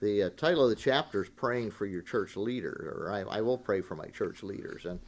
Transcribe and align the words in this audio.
the 0.00 0.24
uh, 0.24 0.30
title 0.36 0.64
of 0.64 0.70
the 0.70 0.76
chapter 0.76 1.22
is 1.22 1.28
"Praying 1.28 1.70
for 1.70 1.86
Your 1.86 2.02
Church 2.02 2.36
Leader," 2.36 2.96
or 2.96 3.12
I, 3.12 3.38
I 3.38 3.40
will 3.40 3.58
pray 3.58 3.80
for 3.80 3.94
my 3.94 4.06
church 4.06 4.42
leaders, 4.42 4.84
and 4.86 4.98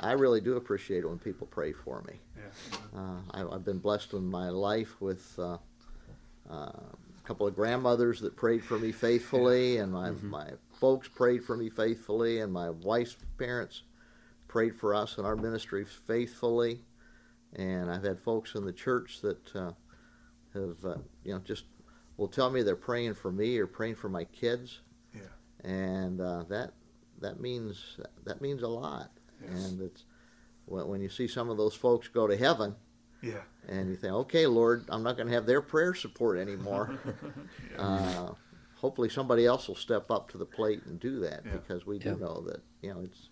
I 0.00 0.12
really 0.12 0.40
do 0.40 0.56
appreciate 0.56 1.04
it 1.04 1.08
when 1.08 1.18
people 1.18 1.46
pray 1.46 1.72
for 1.72 2.02
me. 2.02 2.14
Yeah. 2.36 2.78
Uh, 3.00 3.20
I, 3.30 3.54
I've 3.54 3.64
been 3.64 3.78
blessed 3.78 4.12
in 4.12 4.26
my 4.26 4.48
life 4.48 5.00
with 5.00 5.38
uh, 5.38 5.58
uh, 6.50 6.54
a 6.54 6.82
couple 7.24 7.46
of 7.46 7.54
grandmothers 7.54 8.20
that 8.20 8.36
prayed 8.36 8.64
for 8.64 8.78
me 8.78 8.92
faithfully, 8.92 9.78
and 9.78 9.92
my, 9.92 10.10
my 10.22 10.50
folks 10.72 11.08
prayed 11.08 11.44
for 11.44 11.56
me 11.56 11.70
faithfully, 11.70 12.40
and 12.40 12.52
my 12.52 12.70
wife's 12.70 13.16
parents 13.38 13.82
prayed 14.48 14.76
for 14.76 14.94
us 14.94 15.18
and 15.18 15.26
our 15.26 15.36
ministry 15.36 15.84
faithfully. 15.84 16.80
And 17.54 17.90
I've 17.90 18.04
had 18.04 18.20
folks 18.20 18.54
in 18.54 18.64
the 18.64 18.72
church 18.72 19.20
that 19.22 19.56
uh, 19.56 19.72
have, 20.52 20.84
uh, 20.84 20.96
you 21.24 21.32
know, 21.32 21.38
just 21.38 21.64
will 22.16 22.28
tell 22.28 22.50
me 22.50 22.62
they're 22.62 22.76
praying 22.76 23.14
for 23.14 23.30
me 23.30 23.58
or 23.58 23.66
praying 23.66 23.94
for 23.96 24.08
my 24.08 24.24
kids, 24.24 24.80
Yeah. 25.14 25.20
and 25.68 26.20
uh, 26.20 26.44
that 26.48 26.72
that 27.20 27.40
means 27.40 27.98
that 28.24 28.40
means 28.40 28.62
a 28.62 28.68
lot. 28.68 29.10
Yes. 29.42 29.66
And 29.70 29.80
it's 29.82 30.04
when, 30.66 30.86
when 30.88 31.00
you 31.00 31.08
see 31.08 31.26
some 31.28 31.50
of 31.50 31.56
those 31.56 31.74
folks 31.74 32.08
go 32.08 32.26
to 32.26 32.36
heaven, 32.36 32.74
Yeah. 33.22 33.42
and 33.68 33.88
you 33.88 33.96
think, 33.96 34.12
okay, 34.12 34.46
Lord, 34.46 34.84
I'm 34.88 35.02
not 35.02 35.16
going 35.16 35.28
to 35.28 35.34
have 35.34 35.46
their 35.46 35.60
prayer 35.62 35.94
support 35.94 36.38
anymore. 36.38 36.98
uh, 37.78 38.32
hopefully, 38.76 39.08
somebody 39.08 39.46
else 39.46 39.68
will 39.68 39.74
step 39.76 40.10
up 40.10 40.30
to 40.30 40.38
the 40.38 40.46
plate 40.46 40.82
and 40.86 40.98
do 41.00 41.20
that 41.20 41.42
Yeah. 41.44 41.52
because 41.52 41.86
we 41.86 41.98
do 41.98 42.10
Yeah. 42.10 42.26
know 42.26 42.40
that 42.46 42.62
you 42.82 42.92
know 42.94 43.00
it's 43.00 43.28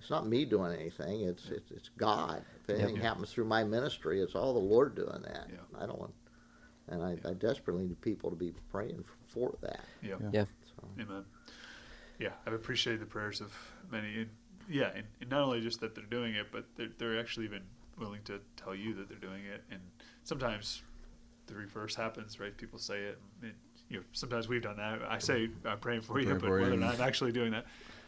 it's 0.00 0.10
not 0.10 0.26
me 0.26 0.44
doing 0.44 0.72
anything; 0.78 1.22
it's 1.22 1.48
it's, 1.50 1.70
it's 1.70 1.88
God. 1.96 2.44
If 2.62 2.70
anything 2.70 2.96
Yeah. 2.96 3.02
happens 3.02 3.32
through 3.32 3.46
my 3.46 3.64
ministry, 3.64 4.20
it's 4.20 4.34
all 4.34 4.52
the 4.52 4.58
Lord 4.60 4.94
doing 4.94 5.22
that. 5.22 5.48
Yeah. 5.50 5.78
I 5.80 5.86
don't 5.86 5.98
want, 5.98 6.12
and 6.88 7.02
I, 7.02 7.16
I 7.28 7.32
desperately 7.34 7.86
need 7.86 8.00
people 8.00 8.30
to 8.30 8.36
be 8.36 8.52
praying 8.70 9.04
for 9.28 9.54
that. 9.62 9.80
Yeah. 10.02 10.14
Yeah. 10.32 10.44
So, 10.64 10.88
Amen. 11.00 11.24
Yeah, 12.18 12.30
I've 12.46 12.52
appreciated 12.52 13.00
the 13.00 13.06
prayers 13.06 13.40
of 13.40 13.52
many. 13.90 14.14
And 14.20 14.30
yeah, 14.68 14.90
and, 14.94 15.04
and 15.20 15.30
not 15.30 15.40
only 15.42 15.60
just 15.60 15.80
that 15.80 15.94
they're 15.94 16.04
doing 16.04 16.34
it, 16.34 16.46
but 16.52 16.64
they're, 16.76 16.88
they're 16.98 17.18
actually 17.18 17.46
even 17.46 17.62
willing 17.98 18.22
to 18.24 18.40
tell 18.56 18.74
you 18.74 18.94
that 18.94 19.08
they're 19.08 19.18
doing 19.18 19.44
it. 19.44 19.62
And 19.70 19.80
sometimes 20.22 20.82
the 21.46 21.54
reverse 21.54 21.94
happens, 21.94 22.38
right? 22.40 22.56
People 22.56 22.78
say 22.78 23.00
it. 23.00 23.18
And 23.42 23.50
it 23.50 23.56
you 23.90 23.98
know, 23.98 24.04
sometimes 24.12 24.48
we've 24.48 24.62
done 24.62 24.78
that. 24.78 25.00
I 25.06 25.18
say 25.18 25.50
I'm 25.66 25.78
praying 25.78 26.00
for 26.02 26.18
you, 26.18 26.24
Praying 26.24 26.38
but 26.40 26.46
for 26.46 26.56
you. 26.58 26.62
whether 26.64 26.74
or 26.76 26.78
not 26.78 26.94
I'm 26.94 27.00
actually 27.02 27.32
doing 27.32 27.52
that. 27.52 27.66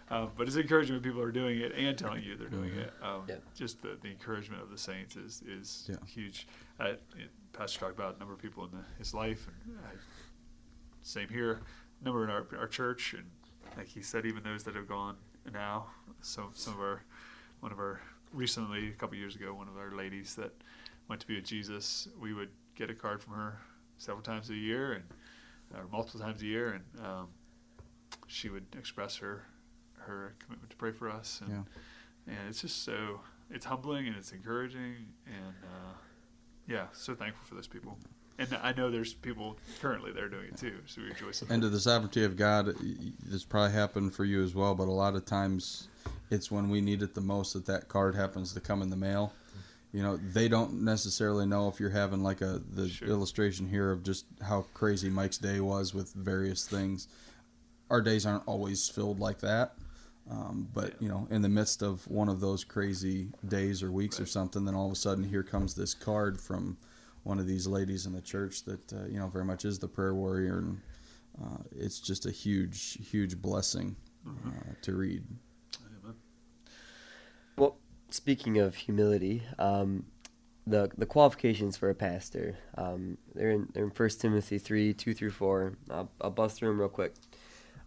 Um, 0.09 0.31
but 0.39 0.47
it's 0.47 0.57
encouraging 0.57 0.95
when 0.95 1.03
people 1.03 1.21
are 1.21 1.33
doing 1.33 1.61
it 1.61 1.73
and 1.77 1.99
telling 1.99 2.23
you 2.23 2.37
they're 2.37 2.49
doing 2.49 2.71
Mhm. 2.71 2.79
it. 2.79 2.93
Um, 3.03 3.25
Yeah. 3.29 3.37
Just 3.57 3.83
the, 3.83 3.99
the 4.01 4.09
encouragement 4.09 4.63
of 4.63 4.71
the 4.71 4.79
saints 4.79 5.17
is 5.17 5.43
is 5.43 5.87
Yeah. 5.91 5.97
huge. 6.07 6.47
Uh, 6.81 6.95
it, 7.17 7.31
Pastor 7.57 7.81
talked 7.81 7.99
about 7.99 8.17
a 8.17 8.19
number 8.19 8.35
of 8.35 8.41
people 8.41 8.65
in 8.65 8.71
the, 8.71 8.85
his 8.99 9.15
life, 9.15 9.47
and 9.67 9.79
I, 9.79 9.91
same 11.03 11.29
here. 11.29 11.61
Number 12.05 12.25
in 12.25 12.31
our, 12.31 12.47
our 12.59 12.67
church, 12.69 13.15
and 13.15 13.25
like 13.77 13.89
he 13.89 14.03
said, 14.03 14.27
even 14.27 14.43
those 14.43 14.65
that 14.65 14.75
have 14.75 14.87
gone 14.89 15.17
now. 15.53 15.87
So 16.21 16.51
some 16.53 16.75
of 16.75 16.81
our, 16.81 17.03
one 17.61 17.73
of 17.73 17.79
our 17.79 18.01
recently 18.33 18.89
a 18.89 18.93
couple 18.93 19.17
years 19.17 19.37
ago, 19.37 19.55
one 19.55 19.69
of 19.69 19.77
our 19.79 19.93
ladies 19.97 20.34
that 20.34 20.53
went 21.09 21.21
to 21.23 21.27
be 21.27 21.37
with 21.37 21.45
Jesus, 21.45 22.09
we 22.21 22.34
would 22.34 22.51
get 22.75 22.91
a 22.91 22.95
card 22.95 23.23
from 23.23 23.34
her 23.34 23.59
several 23.97 24.23
times 24.23 24.51
a 24.51 24.55
year 24.55 24.93
and 24.93 25.05
or 25.75 25.87
multiple 25.91 26.21
times 26.21 26.43
a 26.43 26.47
year, 26.47 26.73
and 26.73 27.05
um, 27.07 27.29
she 28.27 28.49
would 28.51 28.67
express 28.79 29.17
her 29.17 29.45
her 29.99 30.34
commitment 30.39 30.71
to 30.71 30.77
pray 30.77 30.93
for 30.93 31.11
us, 31.11 31.41
and 31.41 31.51
Yeah. 31.51 32.34
and 32.34 32.49
it's 32.49 32.61
just 32.61 32.84
so 32.84 33.21
it's 33.51 33.65
humbling 33.65 34.07
and 34.07 34.17
it's 34.17 34.33
encouraging, 34.33 34.95
and 35.27 35.55
uh, 35.65 35.93
yeah, 36.69 36.86
so 36.92 37.14
thankful 37.14 37.45
for 37.47 37.55
those 37.55 37.67
people. 37.67 37.97
And 38.39 38.48
I 38.62 38.72
know 38.75 38.91
there's 38.91 39.14
people 39.14 39.56
currently 39.81 40.12
that 40.12 40.22
are 40.22 40.28
doing 40.28 40.48
it 40.48 40.59
too, 40.59 40.77
so 40.86 41.00
we 41.00 41.09
rejoice. 41.09 41.41
in 41.41 41.50
And 41.50 41.62
to 41.62 41.70
the 41.70 41.81
sovereignty 41.81 42.22
of 42.25 42.36
God, 42.36 42.75
this 43.25 43.45
probably 43.45 43.72
happened 43.72 44.14
for 44.14 44.25
you 44.27 44.42
as 44.42 44.55
well, 44.55 44.75
but 44.75 44.89
a 44.89 44.92
lot 44.92 45.14
of 45.14 45.25
times 45.25 45.89
it's 46.31 46.50
when 46.50 46.69
we 46.69 46.81
need 46.83 47.03
it 47.03 47.14
the 47.14 47.20
most 47.22 47.55
that 47.55 47.64
that 47.67 47.89
card 47.89 48.14
happens 48.14 48.53
to 48.53 48.61
come 48.61 48.83
in 48.83 48.91
the 48.91 48.97
mail. 48.97 49.33
You 49.92 50.03
know, 50.03 50.19
they 50.19 50.49
don't 50.49 50.82
necessarily 50.84 51.47
know 51.47 51.69
if 51.69 51.81
you're 51.81 51.88
having 51.88 52.22
like 52.22 52.43
a 52.43 52.60
the 52.75 52.88
Sure. 52.91 53.09
illustration 53.09 53.66
here 53.66 53.91
of 53.91 54.03
just 54.03 54.26
how 54.43 54.66
crazy 54.75 55.09
Mike's 55.09 55.38
day 55.38 55.60
was 55.60 55.94
with 55.94 56.12
various 56.12 56.66
things. 56.66 57.09
Our 57.88 58.03
days 58.03 58.26
aren't 58.26 58.43
always 58.47 58.87
filled 58.88 59.19
like 59.21 59.38
that. 59.38 59.76
Um, 60.31 60.69
but 60.75 60.91
Yeah. 60.91 60.97
you 61.00 61.09
know, 61.09 61.28
in 61.31 61.42
the 61.42 61.48
midst 61.48 61.82
of 61.82 62.06
one 62.09 62.28
of 62.28 62.41
those 62.41 62.64
crazy 62.64 63.28
days 63.47 63.82
or 63.82 63.92
weeks 63.92 64.19
or 64.20 64.26
something, 64.26 64.64
then 64.64 64.75
all 64.75 64.87
of 64.87 64.92
a 64.92 64.97
sudden 64.97 65.22
here 65.25 65.44
comes 65.44 65.75
this 65.75 65.94
card 65.94 66.41
from 66.41 66.76
one 67.22 67.38
of 67.38 67.47
these 67.47 67.66
ladies 67.66 68.06
in 68.06 68.12
the 68.12 68.20
church 68.20 68.64
that 68.64 68.92
uh, 68.92 69.04
you 69.06 69.19
know 69.19 69.28
very 69.28 69.44
much 69.44 69.64
is 69.64 69.78
the 69.78 69.88
prayer 69.88 70.14
warrior, 70.14 70.59
and 70.59 70.81
uh, 71.42 71.59
it's 71.76 72.00
just 72.00 72.26
a 72.26 72.31
huge, 72.31 72.98
huge 73.10 73.41
blessing 73.41 73.97
Mm-hmm. 74.26 74.48
uh, 74.48 74.75
to 74.82 74.97
read. 74.97 75.22
Well, 77.56 77.76
speaking 78.10 78.58
of 78.58 78.75
humility, 78.75 79.43
um, 79.58 80.06
the 80.66 80.91
the 80.98 81.06
qualifications 81.06 81.76
for 81.76 81.88
a 81.91 81.94
pastor, 81.94 82.58
um, 82.76 83.19
they're 83.34 83.50
in 83.50 83.69
they're 83.72 83.84
in 83.84 83.91
First 83.93 84.20
Timothy 84.20 84.58
three 84.58 84.93
two 84.93 85.14
through 85.14 85.31
four. 85.31 85.75
I'll, 85.91 86.10
I'll 86.20 86.31
buzz 86.31 86.54
through 86.54 86.69
them 86.70 86.81
real 86.81 86.88
quick. 86.88 87.14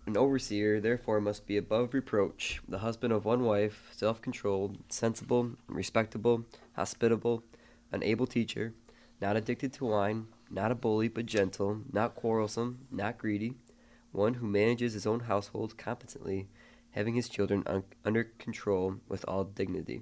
An 0.10 0.18
overseer, 0.18 0.82
therefore, 0.82 1.22
must 1.22 1.46
be 1.46 1.56
above 1.56 1.94
reproach, 1.94 2.62
the 2.68 2.80
husband 2.80 3.14
of 3.14 3.26
one 3.26 3.44
wife, 3.44 3.90
self 3.92 4.20
controlled, 4.24 4.80
sensible, 4.90 5.52
respectable, 5.68 6.46
hospitable, 6.76 7.44
an 7.92 8.02
able 8.02 8.26
teacher, 8.26 8.74
not 9.22 9.38
addicted 9.38 9.72
to 9.74 9.86
wine, 9.86 10.26
not 10.50 10.72
a 10.72 10.76
bully, 10.76 11.10
but 11.10 11.28
gentle, 11.28 11.82
not 11.94 12.16
quarrelsome, 12.16 12.88
not 12.90 13.20
greedy, 13.20 13.54
one 14.12 14.34
who 14.34 14.48
manages 14.48 14.94
his 14.94 15.06
own 15.06 15.20
household 15.20 15.78
competently, 15.78 16.48
having 16.94 17.14
his 17.14 17.30
children 17.30 17.62
un- 17.68 17.84
under 18.04 18.24
control 18.24 18.96
with 19.08 19.24
all 19.28 19.44
dignity. 19.44 20.02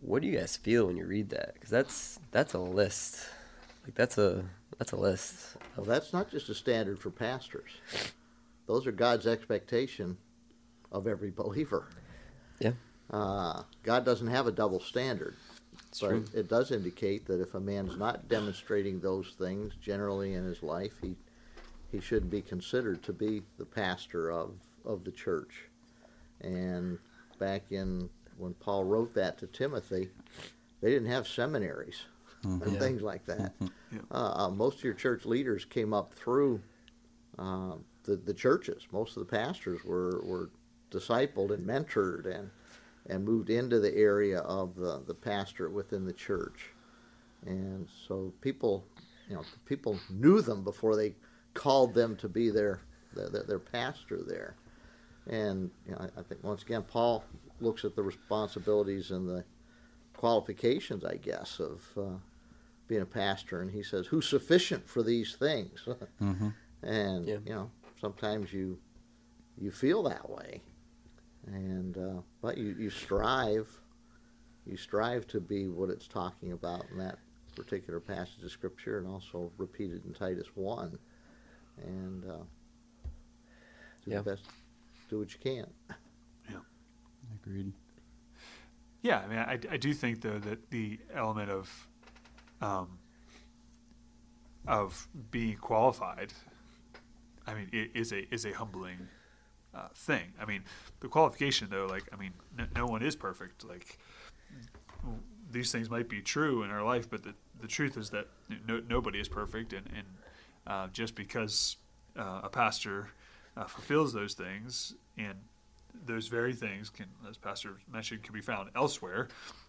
What 0.00 0.22
do 0.22 0.28
you 0.28 0.38
guys 0.38 0.56
feel 0.56 0.86
when 0.86 0.96
you 0.96 1.04
read 1.04 1.28
that? 1.28 1.52
Because 1.52 1.68
that's 1.68 2.20
that's 2.30 2.54
a 2.54 2.58
list. 2.58 3.28
Like 3.84 3.96
that's 3.96 4.16
a 4.16 4.46
that's 4.78 4.92
a 4.92 4.96
list. 4.96 5.58
Well, 5.76 5.84
that's 5.84 6.14
not 6.14 6.30
just 6.30 6.48
a 6.48 6.54
standard 6.54 6.98
for 6.98 7.10
pastors. 7.10 7.82
Those 8.68 8.86
are 8.86 8.92
God's 8.92 9.26
expectation 9.26 10.16
of 10.92 11.06
every 11.08 11.30
believer. 11.30 11.88
Yeah. 12.60 12.72
Uh, 13.10 13.62
God 13.82 14.04
doesn't 14.04 14.26
have 14.28 14.46
a 14.46 14.52
double 14.52 14.78
standard. 14.78 15.34
It's 15.88 16.00
but 16.00 16.08
true. 16.10 16.24
it 16.34 16.48
does 16.48 16.70
indicate 16.70 17.26
that 17.26 17.40
if 17.40 17.54
a 17.54 17.60
man's 17.60 17.96
not 17.96 18.28
demonstrating 18.28 19.00
those 19.00 19.34
things 19.38 19.72
generally 19.80 20.34
in 20.34 20.44
his 20.44 20.62
life, 20.62 20.92
he 21.02 21.16
he 21.90 22.00
shouldn't 22.00 22.30
be 22.30 22.42
considered 22.42 23.02
to 23.04 23.14
be 23.14 23.42
the 23.56 23.64
pastor 23.64 24.30
of, 24.30 24.58
of 24.84 25.04
the 25.04 25.10
church. 25.10 25.70
And 26.42 26.98
back 27.38 27.62
in 27.70 28.10
when 28.36 28.52
Paul 28.52 28.84
wrote 28.84 29.14
that 29.14 29.38
to 29.38 29.46
Timothy, 29.46 30.10
they 30.82 30.90
didn't 30.90 31.08
have 31.08 31.26
seminaries 31.26 32.02
and 32.42 32.60
Yeah. 32.74 32.78
things 32.78 33.00
like 33.00 33.24
that. 33.24 33.54
Yeah. 33.60 33.68
Uh, 34.10 34.32
uh, 34.36 34.50
most 34.50 34.78
of 34.78 34.84
your 34.84 34.92
church 34.92 35.24
leaders 35.24 35.64
came 35.64 35.94
up 35.94 36.12
through 36.12 36.60
uh, 37.38 37.76
the 38.08 38.16
the 38.16 38.34
churches. 38.34 38.88
Most 38.90 39.16
of 39.16 39.20
the 39.26 39.36
pastors 39.36 39.84
were 39.84 40.20
were 40.24 40.50
discipled 40.90 41.52
and 41.52 41.66
mentored 41.66 42.26
and 42.26 42.50
and 43.06 43.24
moved 43.24 43.50
into 43.50 43.78
the 43.80 43.94
area 43.94 44.40
of 44.40 44.74
the, 44.74 45.02
the 45.06 45.14
pastor 45.14 45.70
within 45.70 46.04
the 46.04 46.12
church. 46.12 46.70
And 47.46 47.88
so 48.06 48.32
people, 48.42 48.84
you 49.28 49.36
know, 49.36 49.42
people 49.64 49.98
knew 50.10 50.42
them 50.42 50.62
before 50.62 50.94
they 50.94 51.14
called 51.54 51.94
them 51.94 52.16
to 52.16 52.28
be 52.28 52.50
their 52.50 52.80
their, 53.14 53.28
their, 53.28 53.42
their 53.44 53.58
pastor 53.58 54.20
there. 54.26 54.56
And 55.26 55.70
you 55.86 55.92
know, 55.92 55.98
I, 56.00 56.20
I 56.20 56.22
think 56.22 56.42
once 56.42 56.62
again, 56.62 56.82
Paul 56.82 57.24
looks 57.60 57.84
at 57.84 57.94
the 57.94 58.02
responsibilities 58.02 59.10
and 59.10 59.28
the 59.28 59.44
qualifications, 60.14 61.04
I 61.04 61.16
guess, 61.16 61.60
of 61.60 61.82
uh, 61.96 62.18
being 62.88 63.02
a 63.02 63.06
pastor, 63.06 63.60
and 63.60 63.70
he 63.70 63.82
says, 63.82 64.06
"Who's 64.06 64.26
sufficient 64.28 64.88
for 64.88 65.02
these 65.02 65.34
things?" 65.34 65.86
hmm 66.18 66.48
and 66.82 67.26
Yeah. 67.26 67.38
you 67.44 67.54
know, 67.54 67.70
sometimes 68.00 68.52
you 68.52 68.78
you 69.60 69.70
feel 69.70 70.02
that 70.04 70.28
way, 70.28 70.60
and 71.46 71.96
uh, 71.96 72.20
but 72.40 72.56
you, 72.56 72.76
you 72.78 72.90
strive, 72.90 73.68
you 74.66 74.76
strive 74.76 75.26
to 75.28 75.40
be 75.40 75.68
what 75.68 75.90
it's 75.90 76.06
talking 76.06 76.52
about 76.52 76.84
in 76.92 76.98
that 76.98 77.18
particular 77.56 77.98
passage 77.98 78.42
of 78.44 78.50
scripture, 78.52 78.98
and 78.98 79.06
also 79.08 79.50
repeated 79.58 80.04
in 80.04 80.14
Titus 80.14 80.46
one, 80.54 80.96
and 81.82 82.24
uh, 82.24 82.36
do 84.04 84.10
Yeah. 84.12 84.18
the 84.18 84.30
best, 84.30 84.44
do 85.10 85.18
what 85.18 85.32
you 85.32 85.40
can. 85.40 85.66
Yeah, 86.48 86.58
agreed. 87.42 87.72
Yeah, 89.02 89.20
I 89.20 89.26
mean, 89.28 89.38
I, 89.38 89.58
I 89.70 89.76
do 89.76 89.92
think 89.92 90.20
though 90.20 90.38
that 90.38 90.70
the 90.70 90.98
element 91.12 91.50
of, 91.50 91.88
um, 92.60 92.98
of 94.68 95.08
being 95.30 95.56
qualified, 95.56 96.32
I 97.48 97.54
mean, 97.54 97.68
it 97.72 97.90
is 97.94 98.12
a 98.12 98.32
is 98.32 98.44
a 98.44 98.52
humbling 98.52 99.08
uh, 99.74 99.88
thing. 99.94 100.32
I 100.40 100.44
mean, 100.44 100.62
the 101.00 101.08
qualification 101.08 101.68
though, 101.70 101.86
like, 101.86 102.04
I 102.12 102.16
mean, 102.16 102.32
no, 102.56 102.66
no 102.76 102.86
one 102.86 103.02
is 103.02 103.16
perfect. 103.16 103.64
Like, 103.64 103.98
these 105.50 105.72
things 105.72 105.88
might 105.88 106.08
be 106.08 106.20
true 106.20 106.62
in 106.62 106.70
our 106.70 106.84
life, 106.84 107.08
but 107.08 107.22
the 107.22 107.34
the 107.60 107.66
truth 107.66 107.96
is 107.96 108.10
that 108.10 108.26
no, 108.68 108.82
nobody 108.88 109.18
is 109.18 109.28
perfect, 109.28 109.72
and 109.72 109.86
and 109.96 110.06
uh, 110.66 110.88
just 110.92 111.14
because 111.14 111.76
uh, 112.18 112.40
a 112.44 112.48
pastor 112.50 113.08
uh, 113.56 113.64
fulfills 113.64 114.12
those 114.12 114.34
things, 114.34 114.94
and 115.16 115.38
those 116.06 116.28
very 116.28 116.52
things 116.52 116.90
can, 116.90 117.06
as 117.28 117.36
Pastor 117.36 117.76
mentioned, 117.90 118.22
can 118.22 118.34
be 118.34 118.40
found 118.40 118.70
elsewhere. 118.76 119.28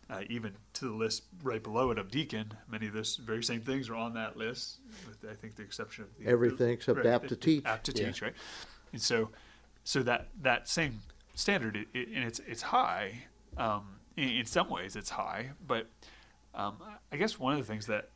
Uh, 0.10 0.22
even 0.28 0.56
to 0.74 0.86
the 0.86 0.92
list 0.92 1.24
right 1.44 1.62
below 1.62 1.92
it 1.92 2.00
of 2.00 2.10
deacon, 2.10 2.52
many 2.68 2.88
of 2.88 2.94
those 2.94 3.18
very 3.18 3.44
same 3.44 3.62
things 3.62 3.90
are 3.90 3.96
on 3.96 4.16
that 4.16 4.36
list, 4.36 4.80
with 5.08 5.30
I 5.30 5.36
think 5.36 5.56
the 5.56 5.62
exception 5.62 6.04
of 6.04 6.10
the, 6.18 6.26
Everything 6.28 6.72
except 6.72 7.06
apt 7.06 7.28
to 7.30 7.36
teach. 7.36 7.64
Apt 7.64 7.86
to 7.86 7.92
Yeah. 7.92 8.08
teach, 8.08 8.22
right? 8.24 8.34
And 8.92 9.00
so, 9.00 9.30
so 9.84 10.02
that 10.02 10.30
that 10.42 10.68
same 10.68 11.02
standard, 11.36 11.76
it, 11.76 11.88
it, 11.94 12.08
and 12.08 12.24
it's 12.24 12.40
it's 12.40 12.64
high. 12.64 13.26
Um, 13.56 14.00
in, 14.18 14.30
in 14.30 14.46
some 14.48 14.68
ways, 14.70 14.96
it's 14.96 15.12
high, 15.12 15.52
but 15.68 15.88
um, 16.56 16.78
I 17.12 17.18
guess 17.18 17.38
one 17.38 17.54
of 17.54 17.60
the 17.60 17.66
things 17.66 17.86
that 17.86 18.10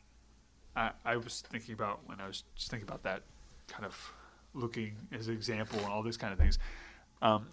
I, 0.76 0.92
I 1.06 1.18
was 1.18 1.44
thinking 1.52 1.76
about 1.76 2.00
when 2.08 2.20
I 2.20 2.26
was 2.26 2.44
just 2.56 2.72
thinking 2.72 2.88
about 2.90 3.04
that 3.04 3.22
kind 3.68 3.86
of 3.86 4.14
looking 4.56 4.96
as 5.12 5.28
an 5.28 5.36
example 5.36 5.78
and 5.80 5.88
all 5.90 6.02
those 6.02 6.18
kind 6.18 6.34
of 6.34 6.40
things. 6.40 6.58
Um, 7.22 7.48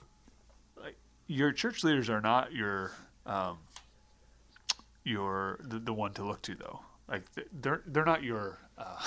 like 0.83 0.97
your 1.27 1.53
church 1.53 1.85
leaders 1.85 2.09
are 2.09 2.21
not 2.23 2.53
your 2.55 2.93
um, 3.27 3.59
your 5.05 5.59
the, 5.63 5.79
the 5.79 5.93
one 5.93 6.13
to 6.15 6.25
look 6.25 6.43
to 6.43 6.55
though. 6.55 6.81
Like 7.09 7.23
they're 7.53 7.83
they're 7.87 8.05
not 8.05 8.23
your 8.23 8.59
uh, 8.79 9.05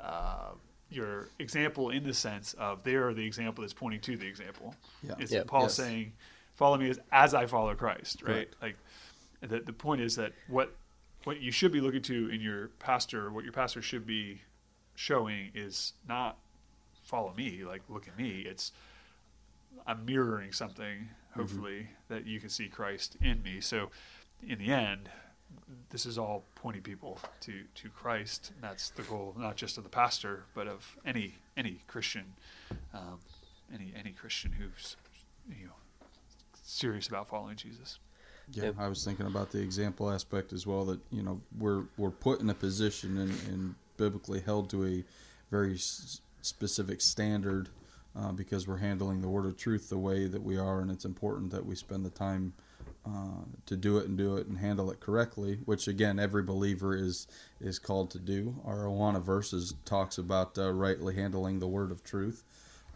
uh, 0.00 0.50
your 0.90 1.28
example 1.38 1.90
in 1.90 2.02
the 2.04 2.14
sense 2.14 2.54
of 2.54 2.82
they 2.84 2.94
are 2.94 3.12
the 3.12 3.24
example 3.26 3.62
that's 3.62 3.74
pointing 3.74 4.00
to 4.00 4.16
the 4.16 4.26
example. 4.26 4.74
Yeah. 5.02 5.14
It's 5.18 5.32
Yeah. 5.32 5.42
Paul 5.46 5.62
Yes. 5.62 5.74
saying, 5.74 6.12
"Follow 6.54 6.76
me 6.78 6.90
as, 6.90 6.98
as 7.12 7.34
I 7.34 7.46
follow 7.46 7.74
Christ." 7.74 8.22
Right. 8.22 8.50
Correct. 8.50 8.56
Like 8.62 8.76
the 9.50 9.60
the 9.60 9.72
point 9.72 10.00
is 10.00 10.16
that 10.16 10.32
what 10.48 10.74
what 11.24 11.40
you 11.40 11.50
should 11.50 11.72
be 11.72 11.80
looking 11.80 12.02
to 12.02 12.28
in 12.30 12.40
your 12.40 12.68
pastor, 12.78 13.30
what 13.30 13.44
your 13.44 13.52
pastor 13.52 13.82
should 13.82 14.06
be 14.06 14.40
showing 14.94 15.50
is 15.54 15.92
not 16.08 16.38
follow 17.02 17.32
me, 17.36 17.64
like 17.64 17.82
look 17.88 18.08
at 18.08 18.16
me. 18.16 18.40
It's 18.46 18.72
I'm 19.86 20.04
mirroring 20.04 20.52
something, 20.52 21.08
hopefully, 21.34 21.88
that 22.08 22.26
you 22.26 22.40
can 22.40 22.48
see 22.50 22.68
Christ 22.68 23.16
in 23.22 23.42
me. 23.42 23.60
So, 23.60 23.90
in 24.46 24.58
the 24.58 24.72
end, 24.72 25.08
this 25.90 26.06
is 26.06 26.18
all 26.18 26.44
pointing 26.54 26.82
people 26.82 27.18
to 27.40 27.62
to 27.74 27.88
Christ. 27.88 28.52
And 28.54 28.62
that's 28.62 28.90
the 28.90 29.02
goal, 29.02 29.34
not 29.36 29.56
just 29.56 29.78
of 29.78 29.84
the 29.84 29.90
pastor, 29.90 30.44
but 30.54 30.66
of 30.66 30.96
any 31.04 31.34
any 31.56 31.80
Christian, 31.86 32.24
um, 32.94 33.18
any 33.72 33.92
any 33.98 34.12
Christian 34.12 34.52
who's 34.52 34.96
you 35.48 35.66
know 35.66 35.72
serious 36.62 37.08
about 37.08 37.28
following 37.28 37.56
Jesus. 37.56 37.98
Yeah. 38.50 38.70
I 38.78 38.88
was 38.88 39.04
thinking 39.04 39.26
about 39.26 39.50
the 39.50 39.60
example 39.60 40.10
aspect 40.10 40.52
as 40.52 40.66
well. 40.66 40.84
That 40.84 41.00
you 41.10 41.22
know 41.22 41.40
we're 41.58 41.84
we're 41.96 42.10
put 42.10 42.40
in 42.40 42.50
a 42.50 42.54
position 42.54 43.18
and, 43.18 43.30
and 43.48 43.74
biblically 43.96 44.40
held 44.40 44.70
to 44.70 44.86
a 44.86 45.04
very 45.50 45.74
s- 45.74 46.20
specific 46.40 47.00
standard 47.00 47.68
uh, 48.16 48.32
because 48.32 48.66
we're 48.66 48.78
handling 48.78 49.20
the 49.20 49.28
word 49.28 49.44
of 49.44 49.56
truth 49.56 49.88
the 49.88 49.98
way 49.98 50.26
that 50.26 50.42
we 50.42 50.56
are, 50.56 50.80
and 50.80 50.90
it's 50.90 51.04
important 51.04 51.50
that 51.50 51.64
we 51.64 51.74
spend 51.74 52.04
the 52.04 52.10
time 52.10 52.52
uh, 53.08 53.44
to 53.66 53.76
do 53.76 53.98
it 53.98 54.06
and 54.06 54.18
do 54.18 54.36
it 54.36 54.46
and 54.48 54.58
handle 54.58 54.90
it 54.90 55.00
correctly. 55.00 55.60
Which 55.64 55.88
again, 55.88 56.18
every 56.18 56.42
believer 56.42 56.94
is 56.94 57.26
is 57.60 57.78
called 57.78 58.10
to 58.10 58.18
do. 58.18 58.56
Our 58.64 58.84
Awana 58.84 59.22
verses 59.22 59.74
talks 59.84 60.18
about 60.18 60.58
uh, 60.58 60.72
rightly 60.72 61.14
handling 61.14 61.58
the 61.58 61.68
word 61.68 61.90
of 61.90 62.04
truth. 62.04 62.44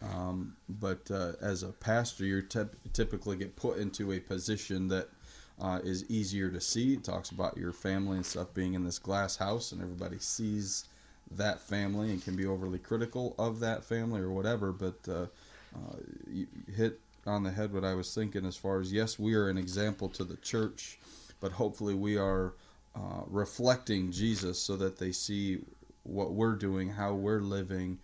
Um, 0.03 0.57
but 0.69 1.11
uh, 1.11 1.33
as 1.41 1.63
a 1.63 1.69
pastor, 1.69 2.25
you 2.25 2.43
typ- 2.43 2.75
typically 2.93 3.37
get 3.37 3.55
put 3.55 3.79
into 3.79 4.13
a 4.13 4.19
position 4.19 4.89
that 4.89 5.09
uh, 5.61 5.79
is 5.85 6.09
easier 6.11 6.51
to 6.51 6.61
see. 6.61 6.95
It 6.95 7.05
talks 7.05 7.31
about 7.31 7.57
your 7.57 7.73
family 7.73 8.17
and 8.17 8.27
stuff 8.27 8.53
being 8.53 8.75
in 8.75 8.85
this 8.85 8.99
glass 8.99 9.37
house, 9.37 9.71
and 9.71 9.81
everybody 9.81 10.19
sees 10.19 10.87
that 11.31 11.61
family 11.61 12.11
and 12.11 12.23
can 12.23 12.35
be 12.37 12.47
overly 12.47 12.79
critical 12.79 13.35
of 13.39 13.61
that 13.61 13.85
family 13.85 14.21
or 14.21 14.31
whatever. 14.31 14.73
But 14.73 14.99
uh, 15.09 15.27
you 16.31 16.47
hit 16.75 16.99
on 17.27 17.43
the 17.43 17.51
head 17.51 17.73
what 17.73 17.85
I 17.85 17.95
was 17.95 18.15
thinking 18.15 18.45
as 18.45 18.57
far 18.57 18.81
as 18.81 18.93
yes, 18.93 19.19
we 19.19 19.35
are 19.35 19.49
an 19.49 19.59
example 19.59 20.09
to 20.11 20.25
the 20.25 20.37
church, 20.37 20.99
but 21.41 21.53
hopefully 21.53 21.95
we 21.95 22.17
are 22.17 22.55
uh, 22.95 23.23
reflecting 23.27 24.11
Jesus 24.11 24.59
so 24.59 24.77
that 24.77 24.99
they 24.99 25.13
see 25.13 25.61
what 26.03 26.33
we're 26.33 26.57
doing, 26.57 26.91
how 26.91 27.15
we're 27.15 27.41
living 27.41 27.99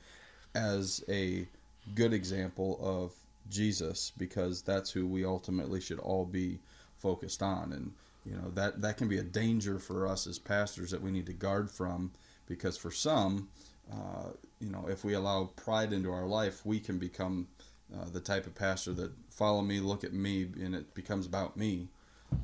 as 0.55 1.05
a 1.09 1.47
good 1.95 2.13
example 2.13 2.79
of 2.81 3.13
Jesus 3.51 4.13
because 4.17 4.63
that's 4.63 4.91
who 4.91 5.07
we 5.07 5.25
ultimately 5.25 5.81
should 5.81 5.99
all 5.99 6.25
be 6.25 6.59
focused 6.99 7.43
on. 7.43 7.73
And 7.73 7.93
you 8.25 8.37
know 8.37 8.51
that 8.55 8.81
that 8.83 8.97
can 8.97 9.09
be 9.09 9.19
a 9.19 9.23
danger 9.23 9.79
for 9.79 10.07
us 10.07 10.27
as 10.27 10.39
pastors 10.39 10.91
that 10.91 11.01
we 11.01 11.11
need 11.11 11.27
to 11.27 11.33
guard 11.33 11.71
from 11.71 12.11
because 12.47 12.77
for 12.77 12.91
some 12.91 13.49
uh, 13.93 14.31
you 14.61 14.71
know 14.71 14.87
if 14.89 15.05
we 15.05 15.15
allow 15.15 15.45
pride 15.57 15.93
into 15.93 16.13
our 16.13 16.27
life 16.27 16.65
we 16.67 16.79
can 16.79 16.99
become 16.99 17.47
uh, 17.95 18.05
the 18.13 18.21
type 18.21 18.47
of 18.47 18.55
pastor 18.55 18.93
that 18.93 19.13
follow 19.31 19.63
me 19.63 19.81
look 19.81 20.05
at 20.05 20.13
me 20.13 20.49
and 20.61 20.75
it 20.75 20.95
becomes 20.95 21.27
about 21.27 21.57
me. 21.57 21.89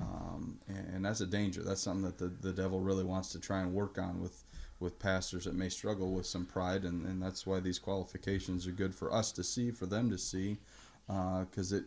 Um, 0.00 0.58
and, 0.68 0.94
and 0.94 1.04
that's 1.04 1.20
a 1.20 1.26
danger. 1.26 1.62
That's 1.62 1.82
something 1.82 2.04
that 2.04 2.18
the, 2.18 2.28
the 2.28 2.52
devil 2.52 2.80
really 2.80 3.04
wants 3.04 3.30
to 3.32 3.40
try 3.40 3.60
and 3.60 3.72
work 3.72 3.98
on 3.98 4.20
with 4.20 4.44
with 4.80 4.98
pastors 4.98 5.44
that 5.44 5.54
may 5.54 5.68
struggle 5.68 6.12
with 6.12 6.26
some 6.26 6.44
pride. 6.44 6.84
And, 6.84 7.06
and 7.06 7.22
that's 7.22 7.46
why 7.46 7.60
these 7.60 7.78
qualifications 7.78 8.66
are 8.66 8.72
good 8.72 8.94
for 8.94 9.12
us 9.12 9.30
to 9.32 9.44
see 9.44 9.70
for 9.70 9.86
them 9.86 10.10
to 10.10 10.18
see 10.18 10.58
because 11.06 11.72
it, 11.72 11.84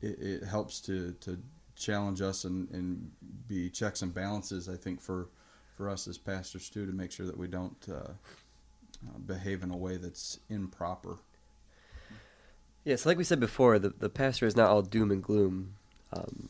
it 0.00 0.18
it 0.20 0.44
helps 0.44 0.80
to 0.82 1.12
to 1.20 1.38
challenge 1.74 2.20
us 2.20 2.44
and, 2.44 2.70
and 2.70 3.10
be 3.48 3.68
checks 3.68 4.02
and 4.02 4.14
balances 4.14 4.68
I 4.68 4.76
think 4.76 5.00
for 5.00 5.28
for 5.76 5.88
us 5.88 6.06
as 6.06 6.18
pastors 6.18 6.68
too 6.68 6.86
to 6.86 6.92
make 6.92 7.10
sure 7.10 7.26
that 7.26 7.36
we 7.36 7.48
don't 7.48 7.88
uh, 7.88 7.94
uh, 7.94 9.18
behave 9.26 9.62
in 9.62 9.70
a 9.70 9.76
way 9.76 9.96
that's 9.96 10.38
improper 10.48 11.16
Yes, 12.84 13.06
like 13.06 13.16
we 13.16 13.24
said 13.24 13.40
before, 13.40 13.78
the 13.78 13.90
the 13.90 14.08
pastor 14.08 14.46
is 14.46 14.56
not 14.56 14.70
all 14.70 14.82
doom 14.82 15.10
and 15.10 15.22
gloom. 15.22 15.74
Um, 16.12 16.48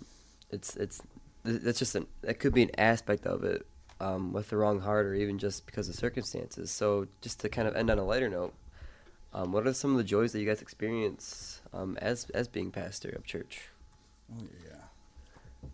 it's 0.50 0.76
it's 0.76 1.02
that's 1.44 1.78
just 1.78 1.94
an 1.94 2.06
that 2.22 2.38
could 2.38 2.54
be 2.54 2.62
an 2.62 2.70
aspect 2.78 3.26
of 3.26 3.44
it 3.44 3.66
um, 4.00 4.32
with 4.32 4.50
the 4.50 4.56
wrong 4.56 4.80
heart 4.80 5.06
or 5.06 5.14
even 5.14 5.38
just 5.38 5.66
because 5.66 5.88
of 5.88 5.94
circumstances. 5.94 6.70
So 6.70 7.06
just 7.20 7.40
to 7.40 7.48
kind 7.48 7.68
of 7.68 7.76
end 7.76 7.90
on 7.90 7.98
a 7.98 8.04
lighter 8.04 8.28
note, 8.30 8.54
um, 9.34 9.52
what 9.52 9.66
are 9.66 9.72
some 9.74 9.92
of 9.92 9.98
the 9.98 10.04
joys 10.04 10.32
that 10.32 10.40
you 10.40 10.46
guys 10.46 10.62
experience 10.62 11.60
um, 11.72 11.98
as 12.00 12.26
as 12.30 12.48
being 12.48 12.70
pastor 12.70 13.10
of 13.10 13.24
church? 13.24 13.68
oh 14.34 14.46
yeah 14.64 15.68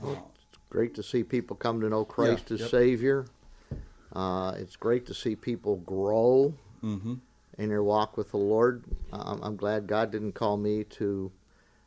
Well, 0.00 0.30
it's 0.50 0.58
great 0.70 0.94
to 0.96 1.02
see 1.02 1.22
people 1.22 1.54
come 1.56 1.80
to 1.80 1.88
know 1.88 2.04
Christ 2.04 2.50
Yeah, 2.50 2.54
as 2.54 2.60
yep. 2.62 2.70
Savior. 2.70 3.26
Uh, 4.12 4.54
it's 4.56 4.74
great 4.74 5.06
to 5.06 5.14
see 5.14 5.36
people 5.36 5.76
grow 5.76 6.52
mm-hmm. 6.82 7.14
In 7.60 7.68
your 7.68 7.82
walk 7.82 8.16
with 8.16 8.30
the 8.30 8.38
Lord. 8.38 8.82
Um, 9.12 9.38
I'm 9.42 9.54
glad 9.56 9.86
God 9.86 10.10
didn't 10.10 10.32
call 10.32 10.56
me 10.56 10.82
to 10.84 11.30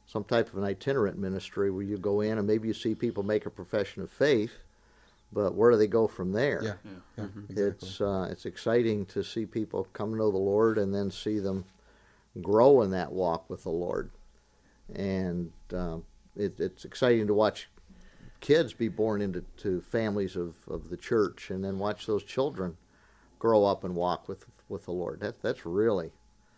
some 0.05 0.23
type 0.23 0.49
of 0.49 0.57
an 0.59 0.63
itinerant 0.63 1.17
ministry 1.17 1.71
where 1.71 1.81
you 1.83 1.97
go 1.97 2.21
in 2.21 2.37
and 2.37 2.45
maybe 2.45 2.67
you 2.67 2.73
see 2.75 2.93
people 2.93 3.23
make 3.23 3.47
a 3.47 3.49
profession 3.49 4.03
of 4.03 4.11
faith, 4.11 4.51
but 5.31 5.55
where 5.55 5.71
do 5.71 5.77
they 5.77 5.87
go 5.87 6.07
from 6.07 6.31
there? 6.31 6.61
yeah, 6.63 6.73
Yeah. 6.85 6.99
yeah 7.17 7.23
Mhm. 7.25 7.49
exactly 7.49 7.87
It's 7.89 8.01
uh, 8.01 8.27
it's 8.29 8.45
exciting 8.45 9.07
to 9.07 9.23
see 9.23 9.47
people 9.47 9.87
come 9.93 10.11
to 10.11 10.17
know 10.17 10.31
the 10.31 10.37
Lord 10.37 10.77
and 10.77 10.93
then 10.93 11.09
see 11.09 11.39
them 11.39 11.65
grow 12.39 12.81
in 12.83 12.91
that 12.91 13.11
walk 13.11 13.49
with 13.49 13.63
the 13.63 13.69
Lord, 13.71 14.11
and 14.93 15.51
uh, 15.73 15.97
it, 16.35 16.59
it's 16.59 16.85
exciting 16.85 17.25
to 17.27 17.33
watch 17.33 17.67
kids 18.41 18.73
be 18.73 18.89
born 18.89 19.21
into 19.21 19.41
to 19.57 19.81
families 19.81 20.35
of, 20.35 20.55
of 20.67 20.89
the 20.89 20.97
church 20.97 21.49
and 21.49 21.63
then 21.63 21.79
watch 21.79 22.05
those 22.05 22.23
children 22.23 22.75
grow 23.39 23.63
up 23.63 23.83
and 23.85 23.95
walk 23.95 24.27
with 24.27 24.45
with 24.69 24.85
the 24.85 24.91
Lord. 24.91 25.19
That 25.19 25.41
that's 25.41 25.65
really 25.65 26.11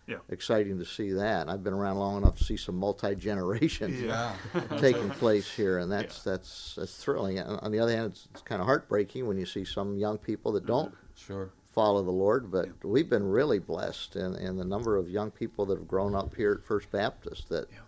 Yeah. 0.07 0.17
exciting 0.29 0.77
to 0.79 0.85
see 0.85 1.11
that. 1.13 1.49
I've 1.49 1.63
been 1.63 1.73
around 1.73 1.97
long 1.97 2.17
enough 2.17 2.37
to 2.37 2.43
see 2.43 2.57
some 2.57 2.75
multi 2.75 3.15
generations 3.15 3.99
Yeah. 3.99 4.35
taking 4.79 5.09
place 5.11 5.51
here, 5.51 5.79
and 5.79 5.91
that's 5.91 6.23
that's 6.23 6.75
that's 6.75 6.95
thrilling. 7.03 7.39
And 7.39 7.59
on 7.61 7.71
the 7.71 7.79
other 7.79 7.91
hand, 7.95 8.11
it's, 8.11 8.27
it's 8.31 8.41
kind 8.41 8.61
of 8.61 8.67
heartbreaking 8.67 9.27
when 9.27 9.37
you 9.37 9.45
see 9.45 9.65
some 9.65 9.97
young 9.97 10.17
people 10.17 10.51
that 10.53 10.65
don't 10.65 10.93
sure 11.15 11.49
follow 11.71 12.03
the 12.03 12.11
Lord. 12.11 12.51
But 12.51 12.69
we've 12.83 13.09
been 13.09 13.27
really 13.27 13.59
blessed, 13.59 14.15
and 14.15 14.35
and 14.35 14.59
the 14.59 14.65
number 14.65 14.95
of 14.97 15.09
young 15.09 15.31
people 15.31 15.65
that 15.67 15.77
have 15.77 15.87
grown 15.87 16.15
up 16.15 16.35
here 16.35 16.51
at 16.53 16.63
First 16.63 16.91
Baptist 16.91 17.49
that 17.49 17.69
Yeah. 17.71 17.79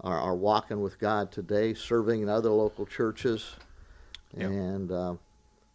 are, 0.00 0.18
are 0.18 0.36
walking 0.36 0.80
with 0.82 0.98
God 0.98 1.32
today, 1.32 1.72
serving 1.74 2.20
in 2.22 2.28
other 2.28 2.50
local 2.50 2.84
churches, 2.86 3.56
Yeah. 4.36 4.46
and 4.48 4.92
uh, 4.92 5.14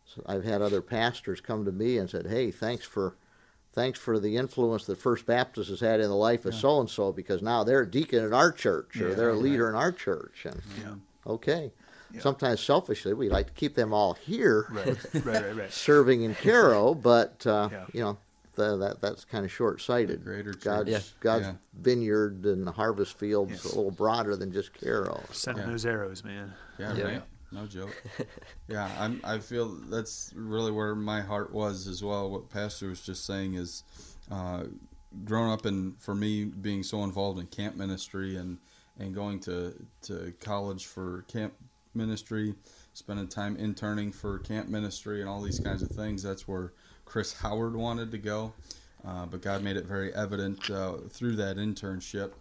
so 0.06 0.22
I've 0.28 0.44
had 0.44 0.62
other 0.62 0.82
pastors 0.82 1.42
come 1.42 1.66
to 1.66 1.72
me 1.72 1.98
and 1.98 2.08
said, 2.08 2.28
"Hey, 2.28 2.52
thanks 2.52 2.86
for." 2.86 3.16
Thanks 3.76 4.00
for 4.00 4.20
the 4.20 4.38
influence 4.38 4.86
that 4.86 4.98
First 4.98 5.26
Baptist 5.26 5.70
has 5.70 5.82
had 5.82 6.00
in 6.00 6.08
the 6.08 6.16
life 6.16 6.46
of 6.46 6.56
so 6.56 6.80
and 6.80 6.90
so, 6.90 7.12
because 7.12 7.42
now 7.42 7.66
they're 7.66 7.82
a 7.82 7.90
deacon 7.92 8.24
in 8.24 8.34
our 8.34 8.52
church 8.52 8.96
or 9.02 9.10
Yeah, 9.10 9.16
they're 9.16 9.30
a 9.30 9.34
right. 9.34 9.42
leader 9.42 9.68
in 9.70 9.76
our 9.76 9.92
church, 9.92 10.46
and 10.46 10.62
Yeah. 10.82 10.96
okay. 11.28 11.74
Yeah. 12.14 12.22
Sometimes 12.22 12.62
selfishly, 12.62 13.14
we 13.14 13.28
like 13.30 13.48
to 13.48 13.54
keep 13.54 13.76
them 13.76 13.94
all 13.94 14.14
here 14.14 14.68
Right. 14.72 14.88
right. 15.14 15.26
Right. 15.26 15.56
Right. 15.58 15.74
serving 15.74 16.22
in 16.22 16.36
Caro, 16.36 16.94
but 16.94 17.46
uh, 17.46 17.68
Yeah. 17.70 17.86
you 17.92 18.02
know 18.02 18.18
the, 18.54 18.78
that 18.78 19.02
that's 19.02 19.26
kind 19.26 19.44
of 19.44 19.52
short 19.52 19.82
sighted. 19.82 20.24
God's, 20.62 20.90
church. 20.90 21.14
God's 21.20 21.46
Yeah. 21.48 21.54
vineyard 21.74 22.46
and 22.46 22.70
harvest 22.70 23.18
fields 23.20 23.52
Yes. 23.52 23.66
a 23.66 23.76
little 23.76 23.92
broader 23.92 24.38
than 24.38 24.54
just 24.54 24.72
Caro. 24.80 25.22
Sending 25.34 25.66
Yeah. 25.66 25.72
those 25.72 25.86
arrows, 25.86 26.24
man. 26.24 26.54
Yeah, 26.80 26.94
Yeah. 26.96 27.04
right. 27.04 27.24
No 27.56 27.66
joke. 27.66 28.04
yeah, 28.68 28.92
I'm. 29.00 29.22
I 29.24 29.40
feel 29.40 29.68
that's 29.90 30.34
really 30.36 30.72
where 30.72 30.94
my 30.94 31.22
heart 31.22 31.54
was 31.54 31.88
as 31.88 32.04
well. 32.04 32.30
What 32.30 32.50
Pastor 32.50 32.90
was 32.90 33.00
just 33.00 33.26
saying 33.26 33.54
is, 33.54 33.84
uh, 34.30 34.66
growing 35.24 35.52
up 35.52 35.66
and 35.66 35.98
for 36.02 36.14
me 36.14 36.44
being 36.44 36.84
so 36.84 37.06
involved 37.06 37.40
in 37.40 37.48
camp 37.48 37.78
ministry 37.78 38.36
and 38.36 38.58
and 39.00 39.16
going 39.16 39.40
to 39.42 39.74
to 40.04 40.34
college 40.42 40.86
for 40.86 41.24
camp 41.30 41.54
ministry, 41.94 42.56
spending 42.94 43.30
time 43.30 43.56
interning 43.56 44.12
for 44.12 44.40
camp 44.40 44.68
ministry 44.68 45.22
and 45.22 45.30
all 45.30 45.42
these 45.42 45.62
kinds 45.62 45.82
of 45.82 45.90
things. 45.90 46.22
That's 46.22 46.48
where 46.48 46.74
Chris 47.06 47.32
Howard 47.32 47.76
wanted 47.76 48.12
to 48.12 48.18
go, 48.18 48.52
uh, 49.08 49.28
but 49.28 49.42
God 49.42 49.64
made 49.64 49.78
it 49.78 49.86
very 49.86 50.14
evident 50.14 50.70
uh, 50.70 50.98
through 51.10 51.38
that 51.38 51.56
internship 51.56 52.34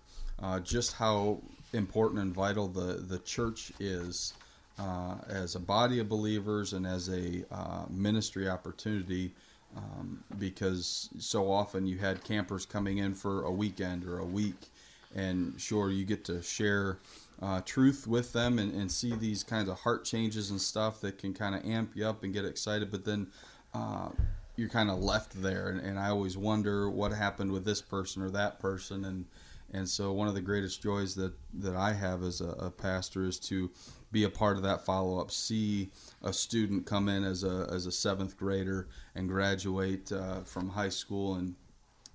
uh, 0.42 0.60
just 0.60 0.94
how 0.94 1.40
important 1.72 2.20
and 2.20 2.34
vital 2.34 2.68
the 2.68 2.94
the 2.94 3.18
church 3.20 3.72
is. 3.78 4.34
Uh, 4.76 5.14
as 5.28 5.54
a 5.54 5.60
body 5.60 6.00
of 6.00 6.08
believers 6.08 6.72
and 6.72 6.84
as 6.84 7.08
a 7.08 7.44
uh, 7.52 7.84
ministry 7.88 8.48
opportunity, 8.48 9.32
um, 9.76 10.22
because 10.36 11.08
so 11.18 11.48
often 11.50 11.86
you 11.86 11.98
had 11.98 12.24
campers 12.24 12.66
coming 12.66 12.98
in 12.98 13.14
for 13.14 13.44
a 13.44 13.50
weekend 13.52 14.04
or 14.04 14.18
a 14.18 14.24
week, 14.24 14.70
and 15.14 15.54
sure 15.60 15.90
you 15.90 16.04
get 16.04 16.24
to 16.24 16.42
share 16.42 16.98
uh, 17.40 17.60
truth 17.60 18.08
with 18.08 18.32
them 18.32 18.58
and, 18.58 18.74
and 18.74 18.90
see 18.90 19.14
these 19.14 19.44
kinds 19.44 19.68
of 19.68 19.78
heart 19.80 20.04
changes 20.04 20.50
and 20.50 20.60
stuff 20.60 21.00
that 21.00 21.18
can 21.18 21.32
kind 21.32 21.54
of 21.54 21.64
amp 21.64 21.94
you 21.94 22.04
up 22.04 22.24
and 22.24 22.32
get 22.32 22.44
excited, 22.44 22.90
but 22.90 23.04
then 23.04 23.28
uh, 23.74 24.08
you're 24.56 24.68
kind 24.68 24.90
of 24.90 24.98
left 24.98 25.40
there, 25.40 25.68
and, 25.68 25.80
and 25.80 25.98
I 25.98 26.08
always 26.08 26.36
wonder 26.36 26.90
what 26.90 27.12
happened 27.12 27.52
with 27.52 27.64
this 27.64 27.80
person 27.80 28.22
or 28.22 28.30
that 28.30 28.58
person, 28.58 29.04
and 29.04 29.24
and 29.72 29.88
so 29.88 30.12
one 30.12 30.28
of 30.28 30.34
the 30.34 30.40
greatest 30.40 30.82
joys 30.82 31.16
that 31.16 31.32
that 31.54 31.74
I 31.74 31.92
have 31.94 32.22
as 32.22 32.40
a, 32.40 32.50
a 32.50 32.70
pastor 32.70 33.24
is 33.24 33.38
to 33.40 33.70
be 34.14 34.24
a 34.24 34.30
part 34.30 34.56
of 34.56 34.62
that 34.62 34.84
follow 34.86 35.20
up. 35.20 35.30
See 35.30 35.90
a 36.22 36.32
student 36.32 36.86
come 36.86 37.08
in 37.08 37.24
as 37.24 37.42
a 37.44 37.68
as 37.70 37.84
a 37.84 37.92
seventh 37.92 38.38
grader 38.38 38.86
and 39.14 39.28
graduate 39.28 40.10
uh, 40.10 40.40
from 40.42 40.70
high 40.70 40.88
school 40.88 41.34
and 41.34 41.56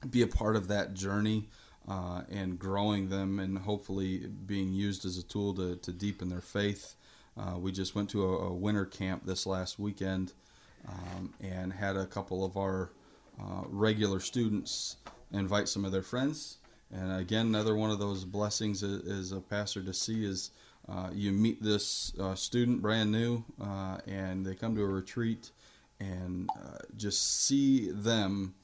be 0.10 0.22
a 0.22 0.28
part 0.28 0.56
of 0.56 0.70
that 0.70 0.94
journey 0.94 1.50
uh, 1.88 2.22
and 2.32 2.58
growing 2.58 3.10
them 3.10 3.38
and 3.40 3.58
hopefully 3.58 4.28
being 4.46 4.72
used 4.72 5.06
as 5.06 5.18
a 5.18 5.24
tool 5.24 5.54
to, 5.56 5.76
to 5.76 5.92
deepen 5.92 6.30
their 6.30 6.42
faith. 6.42 6.96
Uh, 7.38 7.58
we 7.58 7.72
just 7.72 7.96
went 7.96 8.10
to 8.10 8.24
a, 8.24 8.48
a, 8.48 8.54
winter 8.54 8.86
camp 8.86 9.26
this 9.26 9.46
last 9.46 9.78
weekend 9.78 10.34
um, 10.88 11.34
and 11.42 11.74
had 11.74 11.98
a 11.98 12.06
couple 12.06 12.46
of 12.46 12.56
our 12.56 12.92
uh, 13.42 13.64
regular 13.68 14.22
students 14.22 14.98
invite 15.34 15.68
some 15.68 15.84
of 15.84 15.92
their 15.92 16.02
friends. 16.02 16.58
And 16.92 17.20
again, 17.20 17.48
another 17.48 17.76
one 17.76 17.92
of 17.92 18.00
those 18.00 18.24
blessings 18.24 18.84
as 18.84 19.32
a 19.32 19.42
pastor 19.42 19.84
to 19.84 19.94
see 19.94 20.26
is 20.26 20.52
uh, 20.90 21.10
you 21.14 21.32
meet 21.32 21.62
this 21.62 22.14
uh, 22.20 22.34
student 22.34 22.82
brand 22.82 23.12
new, 23.12 23.44
uh, 23.62 24.00
and 24.08 24.46
they 24.46 24.56
come 24.56 24.76
to 24.76 24.82
a 24.82 24.88
retreat, 24.88 25.52
and 26.00 26.50
uh, 26.56 26.80
just 26.98 27.46
see 27.46 27.92
them 27.92 28.56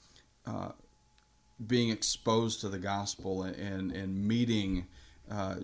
being 1.67 1.89
exposed 1.89 2.59
to 2.61 2.67
the 2.67 2.77
gospel 2.77 3.43
and 3.43 3.91
and 3.91 4.27
meeting 4.27 4.87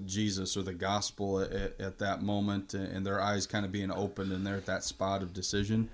Jesus 0.06 0.56
or 0.56 0.64
the 0.64 0.74
gospel 0.74 1.42
at, 1.42 1.80
at, 1.80 2.00
that 2.00 2.22
moment, 2.22 2.74
and 2.74 3.06
their 3.06 3.22
eyes 3.22 3.46
kind 3.46 3.66
of 3.66 3.72
being 3.72 3.92
opened, 3.92 4.32
and 4.32 4.46
they're 4.46 4.56
at 4.56 4.66
that 4.66 4.84
spot 4.84 5.22
of 5.22 5.34
decision. 5.34 5.90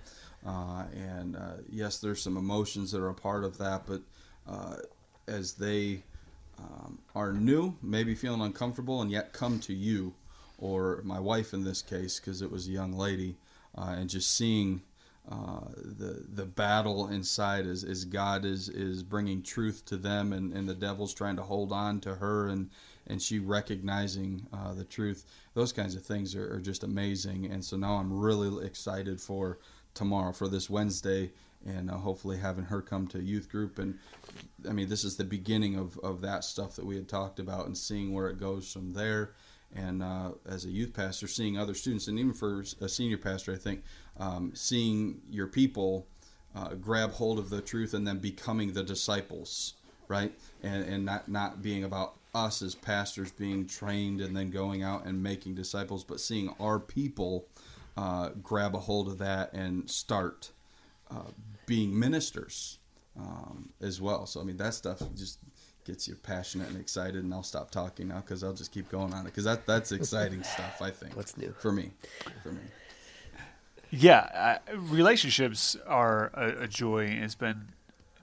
and 0.46 1.38
yes, 1.70 2.00
there's 2.00 2.22
some 2.22 2.38
emotions 2.38 2.92
that 2.92 3.02
are 3.02 3.10
a 3.10 3.14
part 3.14 3.44
of 3.44 3.58
that, 3.58 3.84
but 3.86 4.02
as 5.28 5.54
they 5.54 6.04
um, 6.60 7.00
are 7.16 7.32
new, 7.34 7.76
maybe 7.82 8.16
feeling 8.16 8.42
uncomfortable, 8.42 9.02
and 9.02 9.12
yet 9.12 9.34
come 9.34 9.60
to 9.60 9.74
you 9.74 10.14
or 10.58 11.02
my 11.04 11.20
wife 11.20 11.54
in 11.54 11.64
this 11.64 11.82
case, 11.82 12.20
because 12.20 12.42
it 12.42 12.52
was 12.52 12.68
a 12.68 12.72
young 12.72 12.94
lady, 12.94 13.36
uh, 13.78 13.96
and 13.98 14.10
just 14.10 14.36
seeing 14.36 14.82
uh, 15.30 15.60
the 15.76 16.26
the 16.34 16.46
battle 16.46 17.08
inside 17.08 17.66
as, 17.66 17.84
as 17.84 18.06
God 18.06 18.46
is 18.46 18.70
is 18.70 19.04
bringing 19.04 19.44
truth 19.44 19.86
to 19.86 19.98
them, 19.98 20.34
and, 20.34 20.54
and 20.54 20.68
the 20.68 20.74
devil's 20.74 21.14
trying 21.14 21.36
to 21.36 21.44
hold 21.44 21.72
on 21.72 22.00
to 22.02 22.16
her, 22.16 22.48
and 22.48 22.70
and 23.08 23.22
she 23.22 23.40
recognizing 23.40 24.48
uh, 24.54 24.74
the 24.74 24.84
truth. 24.84 25.26
Those 25.54 25.74
kinds 25.74 25.96
of 25.96 26.04
things 26.04 26.36
are, 26.36 26.56
are 26.56 26.62
just 26.62 26.84
amazing, 26.84 27.46
and 27.46 27.64
so 27.64 27.78
now 27.78 27.96
I'm 27.96 28.14
really 28.14 28.66
excited 28.66 29.20
for 29.20 29.60
tomorrow 29.94 30.32
for 30.32 30.48
this 30.48 30.70
Wednesday 30.70 31.32
and 31.66 31.90
uh, 31.90 31.96
hopefully 31.96 32.38
having 32.38 32.66
her 32.66 32.82
come 32.82 33.08
to 33.08 33.20
youth 33.20 33.50
group 33.50 33.80
and 33.80 33.98
i 34.70 34.72
mean 34.72 34.88
this 34.88 35.04
is 35.04 35.18
the 35.18 35.24
beginning 35.24 35.76
of, 35.76 35.98
of 36.00 36.22
that 36.22 36.44
stuff 36.44 36.76
that 36.76 36.86
we 36.86 36.96
had 36.96 37.08
talked 37.08 37.40
about 37.40 37.66
and 37.66 37.78
seeing 37.78 38.14
where 38.14 38.30
it 38.30 38.40
goes 38.40 38.72
from 38.72 38.94
there 38.94 39.32
and 39.76 40.02
uh, 40.02 40.32
as 40.46 40.66
a 40.66 40.70
youth 40.70 40.94
pastor, 40.94 41.28
seeing 41.28 41.58
other 41.58 41.74
students, 41.74 42.08
and 42.08 42.18
even 42.20 42.34
for 42.34 42.64
a 42.82 42.90
senior 42.90 43.18
pastor, 43.18 43.54
I 43.54 43.58
think 43.58 43.84
um, 44.18 44.52
seeing 44.54 45.22
your 45.30 45.48
people 45.48 46.08
uh, 46.56 46.74
grab 46.76 47.12
hold 47.12 47.40
of 47.40 47.50
the 47.50 47.62
truth 47.62 47.94
and 47.94 48.08
then 48.08 48.20
becoming 48.20 48.74
the 48.74 48.84
disciples, 48.84 49.74
right? 50.08 50.34
And 50.64 50.84
and 50.84 51.06
not 51.06 51.28
not 51.28 51.62
being 51.62 51.84
about 51.84 52.16
us 52.34 52.62
as 52.62 52.76
pastors 52.76 53.32
being 53.32 53.66
trained 53.66 54.22
and 54.22 54.36
then 54.36 54.50
going 54.50 54.84
out 54.84 55.06
and 55.06 55.22
making 55.22 55.56
disciples, 55.56 56.04
but 56.04 56.20
seeing 56.20 56.54
our 56.60 56.80
people 56.80 57.48
uh, 57.96 58.30
grab 58.42 58.76
a 58.76 58.80
hold 58.80 59.08
of 59.08 59.18
that 59.18 59.54
and 59.54 59.90
start 59.90 60.52
uh, 61.10 61.32
being 61.66 61.98
ministers 61.98 62.80
um, 63.20 63.70
as 63.82 64.00
well. 64.00 64.26
So 64.26 64.40
I 64.40 64.44
mean 64.44 64.58
that 64.58 64.74
stuff 64.74 65.02
just 65.16 65.40
gets 65.88 66.08
you 66.08 66.16
passionate 66.16 66.68
and 66.68 66.80
excited, 66.80 67.24
and 67.24 67.34
I'll 67.34 67.42
stop 67.42 67.72
talking 67.72 68.10
now 68.10 68.18
because 68.18 68.44
I'll 68.44 68.54
just 68.54 68.72
keep 68.72 68.90
going 68.90 69.14
on 69.14 69.22
it 69.22 69.30
because 69.30 69.46
that 69.46 69.66
that's 69.66 69.92
exciting 69.92 70.44
stuff. 70.56 70.82
I 70.82 70.92
think. 70.92 71.16
What's 71.16 71.38
new 71.38 71.56
for 71.58 71.72
me? 71.72 71.92
For 72.44 72.52
me. 72.52 72.62
Yeah, 73.90 74.60
uh, 74.68 74.76
relationships 74.76 75.78
are 75.88 76.30
a, 76.34 76.64
a, 76.64 76.68
joy. 76.68 77.06
It's 77.06 77.36
been 77.36 77.70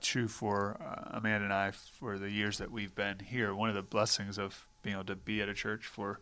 true 0.03 0.29
for 0.29 0.77
uh, 0.79 1.17
Amanda 1.17 1.47
and 1.47 1.55
I 1.55 1.71
for 1.71 2.19
the 2.19 2.31
years 2.31 2.59
that 2.59 2.71
we've 2.71 2.95
been 2.95 3.19
here. 3.21 3.55
One 3.55 3.71
of 3.71 3.75
the 3.75 3.83
blessings 3.83 4.39
of 4.39 4.69
being 4.83 4.95
able 4.95 5.07
to 5.07 5.17
be 5.17 5.41
at 5.41 5.49
a 5.49 5.55
church 5.55 5.87
for 5.87 6.21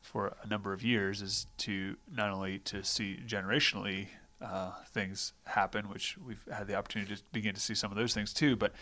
for 0.00 0.36
a 0.44 0.46
number 0.46 0.72
of 0.72 0.84
years 0.84 1.20
is 1.20 1.48
to 1.58 1.96
not 2.14 2.30
only 2.30 2.60
to 2.60 2.84
see 2.84 3.18
generationally 3.26 4.06
uh, 4.40 4.70
things 4.92 5.32
happen, 5.46 5.88
which 5.88 6.16
we've 6.24 6.46
had 6.52 6.68
the 6.68 6.76
opportunity 6.76 7.16
to 7.16 7.22
begin 7.32 7.54
to 7.54 7.60
see 7.60 7.74
some 7.74 7.90
of 7.90 7.96
those 7.96 8.14
things 8.14 8.32
too, 8.32 8.54
but 8.54 8.72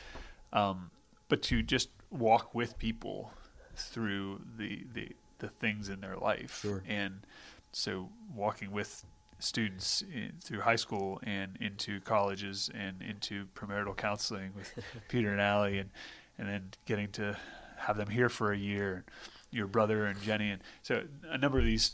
um, 0.53 0.91
but 1.29 1.43
to 1.43 1.63
just 1.63 1.91
walk 2.11 2.55
with 2.55 2.79
people 2.79 3.33
through 3.75 4.41
the 4.57 4.85
the, 4.93 5.09
the 5.39 5.49
things 5.49 5.89
in 5.89 6.01
their 6.01 6.17
life 6.17 6.61
sure. 6.63 6.83
and 6.87 7.27
so 7.73 8.09
walking 8.35 8.71
with 8.71 9.05
students 9.41 10.03
in, 10.03 10.33
through 10.43 10.61
high 10.61 10.77
school 10.77 11.21
and 11.25 11.57
into 11.61 12.01
colleges 12.01 12.71
and 12.75 13.03
into 13.03 13.47
premarital 13.55 13.97
counseling 13.97 14.53
with 14.55 14.73
Peter 15.09 15.31
and 15.31 15.41
Allie 15.41 15.79
and 15.79 15.91
and 16.39 16.49
then 16.49 16.71
getting 16.87 17.11
to 17.13 17.37
have 17.77 17.97
them 17.97 18.09
here 18.09 18.29
for 18.29 18.53
a 18.53 18.57
year 18.57 19.05
your 19.51 19.67
brother 19.67 20.07
and 20.07 20.21
Jenny 20.23 20.51
and 20.51 20.63
so 20.83 21.03
a 21.29 21.39
number 21.39 21.59
of 21.59 21.65
these 21.65 21.93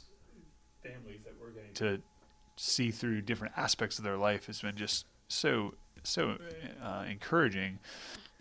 families 0.83 1.21
that 1.25 1.35
we're 1.41 1.51
getting 1.51 1.73
to 1.75 2.01
see 2.57 2.91
through 2.91 3.23
different 3.23 3.55
aspects 3.57 3.99
of 3.99 4.05
their 4.05 4.17
life 4.17 4.47
has 4.47 4.61
been 4.61 4.77
just 4.77 5.07
so 5.29 5.75
so 6.03 6.37
uh, 6.83 7.05
encouraging 7.09 7.79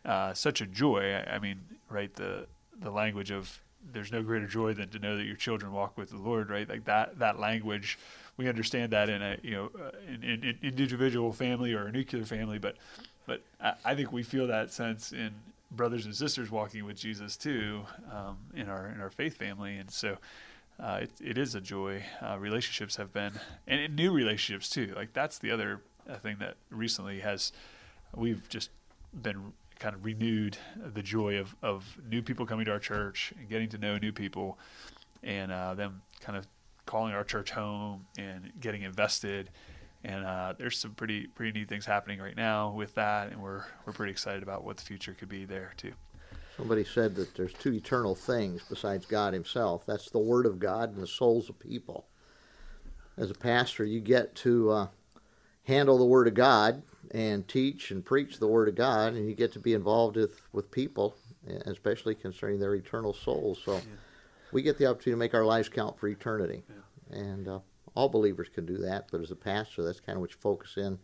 uh, 0.06 0.34
such 0.34 0.62
a 0.62 0.66
joy. 0.66 1.14
I, 1.14 1.36
I, 1.36 1.40
mean, 1.40 1.60
right 1.90 2.14
the 2.16 2.48
the 2.80 2.92
language 2.92 3.32
of 3.32 3.60
there's 3.92 4.12
no 4.12 4.22
greater 4.22 4.48
joy 4.48 4.74
than 4.74 4.90
to 4.90 5.00
know 5.00 5.18
that 5.18 5.26
your 5.26 5.36
children 5.36 5.72
walk 5.72 5.98
with 5.98 6.10
the 6.10 6.18
Lord. 6.18 6.50
Right, 6.50 6.68
like 6.68 6.86
that 6.86 7.20
that 7.20 7.40
language. 7.40 7.98
We 8.38 8.48
understand 8.48 8.94
that 8.94 9.10
in 9.10 9.22
a 9.22 9.38
you 9.42 9.52
know 9.52 9.72
uh, 9.80 9.92
in, 10.08 10.24
in, 10.24 10.44
in 10.44 10.58
individual 10.80 11.34
family 11.34 11.74
or 11.74 11.88
a 11.88 11.92
nuclear 11.92 12.26
family, 12.26 12.60
but 12.60 12.78
but 13.26 13.42
I, 13.62 13.74
I, 13.86 13.96
think 13.96 14.12
we 14.12 14.24
feel 14.24 14.48
that 14.48 14.72
sense 14.72 15.12
in 15.12 15.32
brothers 15.72 16.06
and 16.06 16.16
sisters 16.16 16.50
walking 16.50 16.86
with 16.86 16.98
Jesus 16.98 17.36
too 17.36 17.82
um, 18.12 18.38
in 18.56 18.70
our 18.70 18.88
in 18.88 19.02
our 19.02 19.10
faith 19.10 19.38
family, 19.38 19.78
and 19.78 19.90
so. 19.90 20.18
Uh, 20.82 21.00
it, 21.02 21.12
it 21.20 21.38
is 21.38 21.56
a 21.56 21.60
joy. 21.60 22.02
Uh, 22.22 22.38
relationships 22.40 22.96
have 22.96 23.12
been, 23.12 23.34
and, 23.68 23.94
new 23.98 24.14
relationships 24.14 24.70
too. 24.70 24.94
Like 24.96 25.12
that's 25.12 25.38
the 25.38 25.52
other 25.52 25.82
uh, 26.10 26.16
thing 26.16 26.38
that 26.40 26.56
recently 26.70 27.20
has, 27.20 27.52
we've 28.16 28.48
just 28.48 28.70
been 29.22 29.52
kind 29.80 29.96
of 29.96 30.04
renewed 30.04 30.58
the 30.94 31.02
joy 31.02 31.40
of, 31.40 31.56
of 31.64 31.98
new 32.10 32.22
people 32.22 32.46
coming 32.46 32.66
to 32.66 32.72
our 32.72 32.80
church 32.80 33.34
and 33.40 33.50
getting 33.50 33.70
to 33.70 33.78
know 33.78 33.98
new 33.98 34.12
people 34.12 34.60
and 35.24 35.52
uh, 35.52 35.74
them 35.74 36.02
kind 36.22 36.38
of 36.38 36.46
calling 36.86 37.14
our 37.14 37.24
church 37.24 37.52
home 37.52 38.06
and 38.18 38.52
getting 38.60 38.82
invested. 38.84 39.50
And 40.04 40.26
uh, 40.26 40.54
there's 40.58 40.78
some 40.78 40.92
pretty 40.92 41.28
pretty 41.28 41.58
neat 41.60 41.68
things 41.68 41.86
happening 41.86 42.20
right 42.20 42.36
now 42.36 42.72
with 42.72 42.96
that, 42.96 43.32
and 43.32 43.42
we're 43.42 43.64
we're 43.86 43.92
pretty 43.94 44.12
excited 44.12 44.44
about 44.44 44.64
what 44.64 44.78
the 44.78 44.84
future 44.84 45.14
could 45.14 45.28
be 45.28 45.44
there 45.44 45.74
too. 45.76 45.92
Somebody 46.56 46.86
said 46.86 47.16
that 47.16 47.36
there's 47.36 47.54
two 47.54 47.74
eternal 47.74 48.16
things 48.16 48.62
besides 48.70 49.06
God 49.06 49.34
Himself. 49.34 49.86
That's 49.86 50.10
the 50.10 50.20
Word 50.20 50.46
of 50.46 50.60
God 50.60 50.94
and 50.94 51.02
the 51.02 51.08
souls 51.08 51.50
of 51.50 51.60
people. 51.60 52.06
As 53.18 53.30
a 53.30 53.34
pastor, 53.34 53.84
you 53.84 54.00
get 54.00 54.36
to 54.36 54.70
uh, 54.72 54.88
handle 55.64 55.98
the 55.98 56.06
Word 56.06 56.28
of 56.28 56.34
God 56.34 56.82
and 57.12 57.48
teach 57.48 57.92
and 57.92 58.06
preach 58.06 58.40
the 58.40 58.48
Word 58.48 58.68
of 58.68 58.76
God, 58.76 59.14
and 59.14 59.28
you 59.28 59.36
get 59.36 59.52
to 59.54 59.60
be 59.60 59.74
involved 59.74 60.16
with, 60.16 60.42
with 60.54 60.70
people, 60.72 61.16
especially 61.66 62.16
concerning 62.16 62.60
their 62.60 62.76
eternal 62.76 63.14
souls. 63.14 63.62
So 63.64 63.76
yeah. 63.76 63.82
we 64.52 64.62
get 64.62 64.78
the 64.78 64.86
opportunity 64.86 65.12
to 65.12 65.18
make 65.18 65.34
our 65.34 65.46
lives 65.46 65.70
count 65.70 66.00
for 66.00 66.08
eternity. 66.08 66.64
Yeah. 66.70 67.20
And 67.20 67.48
uh, 67.48 67.60
all 67.96 68.10
believers 68.10 68.48
can 68.54 68.66
do 68.66 68.78
that, 68.78 69.08
but 69.12 69.22
as 69.22 69.32
a 69.32 69.36
pastor, 69.36 69.84
that's 69.84 70.00
kind 70.00 70.16
of 70.16 70.22
what 70.22 70.32
you 70.32 70.38
focus 70.40 70.78
in 70.78 71.00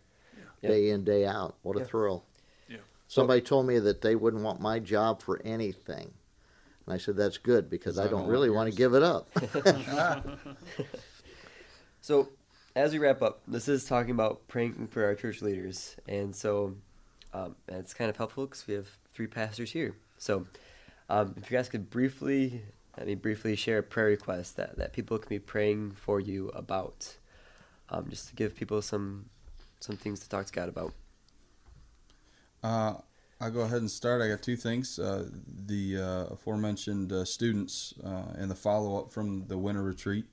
yeah. 0.62 0.69
day 0.69 0.89
in, 0.91 1.03
day 1.03 1.25
out. 1.25 1.55
What 1.63 1.79
a 1.79 1.85
thrill. 1.85 2.24
Yeah. 2.69 2.77
Somebody 3.07 3.41
told 3.41 3.65
me 3.65 3.79
that 3.79 4.01
they 4.01 4.15
wouldn't 4.15 4.43
want 4.43 4.62
my 4.62 4.79
job 4.79 5.21
for 5.21 5.41
anything. 5.43 6.13
And 6.85 6.93
I 6.93 7.00
said, 7.00 7.15
that's 7.17 7.39
good 7.39 7.69
because 7.69 7.97
I 7.97 8.07
don't 8.07 8.27
really 8.27 8.51
want 8.51 8.69
to 8.69 8.77
give 8.77 8.93
it 8.93 9.01
up. 9.01 9.27
So, 12.05 12.29
as 12.75 12.91
we 12.91 13.00
wrap 13.00 13.22
up, 13.22 13.41
this 13.48 13.67
is 13.67 13.86
talking 13.86 14.12
about 14.12 14.48
praying 14.48 14.88
for 14.91 15.05
our 15.05 15.15
church 15.15 15.41
leaders, 15.41 15.96
and 16.08 16.36
so 16.36 16.75
um, 17.34 17.55
it's 17.70 17.94
kind 17.94 18.10
of 18.10 18.17
helpful 18.17 18.46
because 18.46 18.67
we 18.67 18.74
have 18.74 18.88
three 19.13 19.27
pastors 19.27 19.72
here. 19.72 19.96
So, 20.17 20.46
um, 21.10 21.36
if 21.38 21.50
you 21.50 21.58
guys 21.58 21.70
could 21.70 21.89
briefly, 21.89 22.63
let 22.98 23.08
me 23.08 23.15
briefly 23.15 23.55
share 23.55 23.79
a 23.79 23.84
prayer 23.84 24.08
request 24.08 24.58
that, 24.58 24.77
that 24.77 24.94
people 24.94 25.17
can 25.17 25.29
be 25.29 25.39
praying 25.39 25.91
for 25.91 26.20
you 26.20 26.50
about, 26.50 27.15
um, 27.89 28.08
just 28.10 28.29
to 28.29 28.36
give 28.36 28.55
people 28.55 28.82
some 28.82 29.25
some 29.79 29.96
things 29.96 30.20
to 30.22 30.29
talk 30.29 30.46
to 30.46 30.53
God 30.53 30.67
about. 30.67 30.94
Uh, 32.63 32.96
I'll 33.39 33.51
go 33.51 33.62
ahead 33.62 33.79
and 33.79 33.91
start. 33.91 34.22
I 34.22 34.27
got 34.27 34.41
two 34.41 34.55
things. 34.55 34.98
Uh, 34.98 35.29
the 35.65 35.98
uh, 35.98 36.34
aforementioned 36.34 37.12
uh, 37.12 37.24
students 37.24 37.94
uh, 38.03 38.34
and 38.38 38.50
the 38.50 38.55
follow 38.55 39.00
up 39.00 39.12
from 39.12 39.46
the 39.48 39.58
winter 39.58 39.84
retreat. 39.84 40.25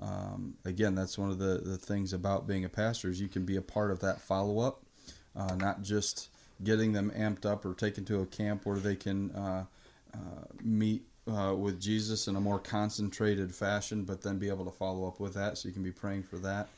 Um, 0.00 0.54
again, 0.64 0.94
that's 0.94 1.18
one 1.18 1.30
of 1.30 1.38
the, 1.38 1.60
the 1.64 1.76
things 1.76 2.12
about 2.12 2.46
being 2.46 2.64
a 2.64 2.68
pastor 2.68 3.08
is 3.08 3.20
you 3.20 3.28
can 3.28 3.44
be 3.44 3.56
a 3.56 3.62
part 3.62 3.90
of 3.90 4.00
that 4.00 4.20
follow 4.20 4.60
up, 4.60 4.82
uh, 5.34 5.54
not 5.56 5.82
just 5.82 6.28
getting 6.62 6.92
them 6.92 7.10
amped 7.16 7.46
up 7.46 7.64
or 7.64 7.74
taken 7.74 8.04
to 8.04 8.20
a 8.20 8.26
camp 8.26 8.64
where 8.64 8.78
they 8.78 8.96
can 8.96 9.30
uh, 9.32 9.64
uh, 10.14 10.18
meet 10.62 11.02
uh, 11.28 11.54
with 11.54 11.80
Jesus 11.80 12.28
in 12.28 12.36
a 12.36 12.40
more 12.40 12.58
concentrated 12.58 13.54
fashion, 13.54 14.04
but 14.04 14.22
then 14.22 14.38
be 14.38 14.48
able 14.48 14.64
to 14.64 14.70
follow 14.70 15.06
up 15.06 15.20
with 15.20 15.34
that. 15.34 15.58
So 15.58 15.68
you 15.68 15.74
can 15.74 15.82
be 15.82 15.92
praying 15.92 16.22
for 16.22 16.38
that. 16.38 16.68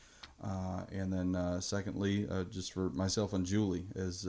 Uh, 0.43 0.85
and 0.91 1.13
then, 1.13 1.37
uh, 1.37 1.61
secondly, 1.61 2.27
just 2.51 2.73
for 2.73 2.89
myself 2.91 3.35
and 3.35 3.45
Julie, 3.45 3.85
as 3.95 4.27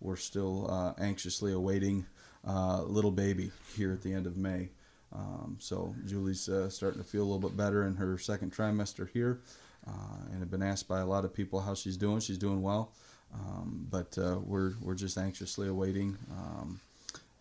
we're 0.00 0.16
still 0.16 0.94
anxiously 0.98 1.52
awaiting 1.52 2.04
little 2.44 3.12
baby 3.12 3.52
here 3.76 3.92
at 3.92 4.02
the 4.02 4.12
end 4.12 4.26
of 4.26 4.36
May. 4.36 4.70
Um, 5.12 5.56
so 5.58 5.94
Julie's 6.04 6.48
uh, 6.48 6.68
starting 6.68 7.00
to 7.00 7.06
feel 7.06 7.22
a 7.22 7.28
little 7.28 7.38
bit 7.48 7.56
better 7.56 7.86
in 7.86 7.94
her 7.96 8.18
second 8.18 8.52
trimester 8.52 9.08
here, 9.08 9.40
uh, 9.86 9.90
and 10.30 10.40
have 10.40 10.50
been 10.50 10.62
asked 10.62 10.88
by 10.88 11.00
a 11.00 11.06
lot 11.06 11.24
of 11.24 11.32
people 11.32 11.60
how 11.60 11.74
she's 11.74 11.96
doing. 11.96 12.20
She's 12.20 12.38
doing 12.38 12.62
well, 12.62 12.92
um, 13.34 13.86
but 13.90 14.16
uh, 14.18 14.38
we're 14.42 14.72
we're 14.82 14.94
just 14.94 15.16
anxiously 15.16 15.68
awaiting 15.68 16.16
um, 16.30 16.80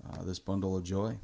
uh, 0.10 0.24
this 0.24 0.39
bundle 0.39 0.77
of 0.77 0.84
joy. 0.84 1.17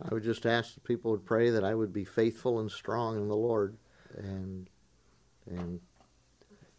I 0.00 0.12
would 0.12 0.24
just 0.24 0.46
ask 0.46 0.74
that 0.74 0.84
people 0.84 1.10
would 1.12 1.24
pray 1.24 1.50
that 1.50 1.64
I 1.64 1.74
would 1.74 1.92
be 1.92 2.04
faithful 2.04 2.60
and 2.60 2.70
strong 2.70 3.16
in 3.16 3.28
the 3.28 3.36
Lord 3.36 3.76
and 4.16 4.68
and 5.50 5.80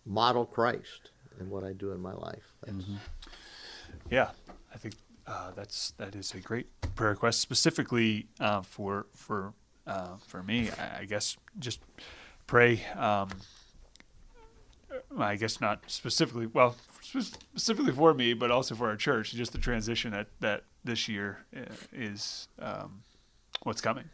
model 0.06 0.46
Christ 0.46 1.12
in 1.40 1.50
what 1.50 1.64
I 1.64 1.74
do 1.74 1.92
in 1.92 2.00
my 2.00 2.14
life. 2.14 2.54
That's, 2.64 2.86
Yeah, 4.10 4.30
I 4.74 4.78
think 4.78 4.96
uh, 5.26 5.52
that's 5.56 5.92
that 5.98 6.16
is 6.16 6.34
a 6.34 6.40
great 6.40 6.68
prayer 6.96 7.12
request, 7.12 7.40
specifically 7.40 8.28
uh, 8.40 8.62
for 8.62 9.06
for 9.14 9.54
uh, 9.88 10.18
for 10.28 10.44
me. 10.44 10.70
I, 10.72 11.02
I 11.02 11.06
guess 11.06 11.38
just 11.60 11.80
pray. 12.48 12.84
Um, 12.98 13.30
I 15.18 15.36
guess 15.36 15.62
not 15.62 15.84
specifically. 15.88 16.48
Well, 16.48 16.76
specifically 17.02 17.92
for 17.92 18.14
me, 18.14 18.34
but 18.34 18.52
also 18.52 18.76
for 18.76 18.90
our 18.90 18.96
church. 18.96 19.32
Just 19.32 19.54
the 19.54 19.58
transition 19.58 20.12
that 20.12 20.28
that 20.40 20.64
this 20.84 21.08
year 21.08 21.46
uh, 21.56 21.62
is 21.94 22.48
um, 22.60 23.04
what's 23.64 23.82
coming, 23.82 24.10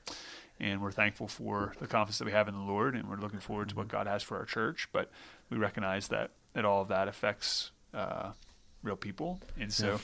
and 0.59 0.81
we're 0.81 0.91
thankful 0.91 1.27
for 1.27 1.73
the 1.79 1.87
confidence 1.87 2.19
that 2.19 2.25
we 2.25 2.31
have 2.31 2.47
in 2.47 2.53
the 2.53 2.61
Lord, 2.61 2.95
and 2.95 3.09
we're 3.09 3.17
looking 3.17 3.39
forward 3.39 3.69
to 3.69 3.75
what 3.75 3.87
God 3.87 4.07
has 4.07 4.23
for 4.23 4.37
our 4.37 4.45
church. 4.45 4.89
But 4.91 5.11
we 5.49 5.57
recognize 5.57 6.07
that 6.09 6.31
that 6.53 6.65
all 6.65 6.81
of 6.81 6.87
that 6.89 7.07
affects 7.07 7.71
uh, 7.93 8.31
real 8.83 8.95
people, 8.95 9.39
and 9.59 9.73
so 9.73 9.99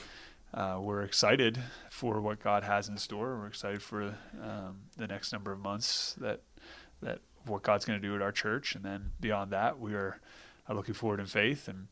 uh, 0.54 0.78
we're 0.80 1.02
excited 1.02 1.58
for 1.90 2.20
what 2.20 2.42
God 2.42 2.62
has 2.62 2.88
in 2.88 2.96
store. 2.98 3.36
We're 3.38 3.46
excited 3.48 3.82
for 3.82 4.14
um, 4.42 4.78
the 4.96 5.06
next 5.06 5.32
number 5.32 5.52
of 5.52 5.58
months 5.60 6.14
that 6.20 6.40
that 7.02 7.18
what 7.44 7.62
God's 7.62 7.84
going 7.84 8.00
to 8.00 8.06
do 8.08 8.14
at 8.16 8.22
our 8.22 8.32
church, 8.32 8.74
and 8.74 8.84
then 8.84 9.12
beyond 9.20 9.52
that, 9.52 9.78
we 9.78 9.94
are, 9.94 10.18
are 10.68 10.74
looking 10.74 10.94
forward 10.94 11.20
in 11.20 11.26
faith 11.26 11.68
and. 11.68 11.88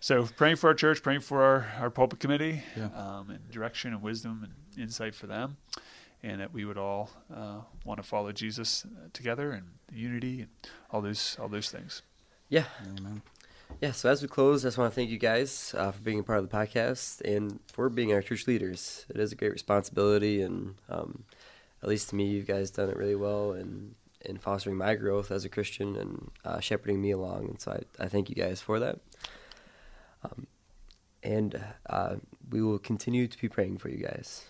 So 0.00 0.26
praying 0.36 0.54
for 0.56 0.68
our 0.68 0.74
church, 0.74 1.02
praying 1.02 1.22
for 1.22 1.42
our, 1.42 1.66
our 1.80 1.90
pulpit 1.90 2.20
committee, 2.20 2.62
Yeah. 2.76 2.84
um, 2.94 3.30
and 3.30 3.50
direction 3.50 3.92
and 3.92 4.00
wisdom 4.00 4.44
and 4.44 4.80
insight 4.80 5.12
for 5.12 5.26
them, 5.26 5.56
and 6.22 6.40
that 6.40 6.52
we 6.54 6.64
would 6.64 6.78
all 6.78 7.10
uh, 7.34 7.62
want 7.84 7.98
to 8.00 8.04
follow 8.06 8.30
Jesus 8.30 8.84
uh, 8.86 9.08
together 9.12 9.50
and 9.50 9.64
unity 9.92 10.42
and 10.42 10.50
all 10.92 11.00
those 11.02 11.36
all 11.40 11.48
those 11.48 11.68
things. 11.72 12.02
Yeah, 12.48 12.66
Amen. 12.96 13.22
Yeah, 13.80 13.92
so 13.92 14.10
as 14.10 14.22
we 14.22 14.28
close, 14.28 14.64
I 14.64 14.68
just 14.68 14.78
want 14.78 14.90
to 14.92 14.94
thank 14.94 15.08
you 15.08 15.18
guys 15.18 15.72
uh, 15.78 15.92
for 15.92 16.00
being 16.00 16.18
a 16.18 16.22
part 16.24 16.40
of 16.40 16.50
the 16.50 16.56
podcast 16.56 17.20
and 17.20 17.60
for 17.72 17.88
being 17.88 18.12
our 18.12 18.22
church 18.22 18.48
leaders. 18.48 19.06
It 19.08 19.20
is 19.20 19.30
a 19.30 19.36
great 19.36 19.52
responsibility, 19.52 20.42
and 20.42 20.74
um, 20.88 21.22
at 21.80 21.88
least 21.88 22.08
to 22.10 22.16
me, 22.16 22.24
you 22.24 22.42
guys 22.42 22.72
done 22.72 22.90
it 22.90 22.96
really 22.96 23.14
well 23.14 23.52
in, 23.52 23.94
in 24.22 24.36
fostering 24.36 24.76
my 24.76 24.96
growth 24.96 25.30
as 25.30 25.44
a 25.44 25.48
Christian 25.48 25.94
and 25.94 26.30
uh, 26.44 26.58
shepherding 26.58 27.00
me 27.00 27.12
along. 27.12 27.50
And 27.50 27.60
so 27.60 27.70
I, 27.70 28.04
I 28.04 28.08
thank 28.08 28.28
you 28.28 28.34
guys 28.34 28.60
for 28.60 28.80
that. 28.80 28.98
Um, 30.24 30.48
and 31.22 31.62
uh, 31.88 32.16
we 32.50 32.60
will 32.60 32.80
continue 32.80 33.28
to 33.28 33.38
be 33.40 33.48
praying 33.48 33.78
for 33.78 33.90
you 33.90 33.98
guys. 33.98 34.48